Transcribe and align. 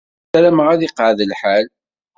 Sarameɣ 0.31 0.67
ad 0.69 0.81
iqeεεed 0.87 1.19
lḥal. 1.31 1.65